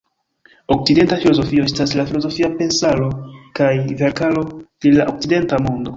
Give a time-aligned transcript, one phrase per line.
[0.75, 3.11] Okcidenta filozofio estas la filozofia pensaro
[3.61, 4.45] kaj verkaro
[4.87, 5.89] de la okcidenta mondo.